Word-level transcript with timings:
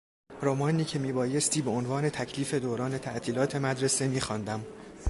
رمانی 0.41 0.85
که 0.85 0.99
میبایستی 0.99 1.61
به 1.61 1.69
عنوان 1.69 2.09
تکلیف 2.09 2.53
دوران 2.53 2.97
تعطیلات 2.97 3.55
مدرسه 3.55 4.07
میخواندم 4.07 4.65